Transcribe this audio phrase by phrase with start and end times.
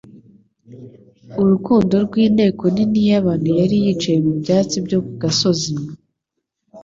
[1.41, 5.71] Urukundo rwa Inteko nini y'abantu yari yicaye mu byatsi byo ku gasozi,